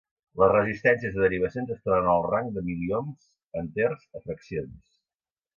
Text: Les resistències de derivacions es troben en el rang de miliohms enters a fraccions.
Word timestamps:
Les 0.43 0.49
resistències 0.53 1.13
de 1.17 1.21
derivacions 1.23 1.75
es 1.75 1.83
troben 1.83 2.09
en 2.09 2.11
el 2.15 2.25
rang 2.31 2.49
de 2.57 2.65
miliohms 2.71 3.29
enters 3.63 4.11
a 4.21 4.27
fraccions. 4.29 4.99